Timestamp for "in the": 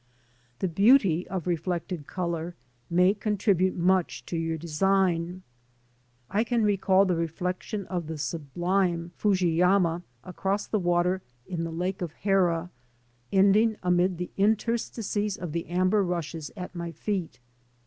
11.45-11.71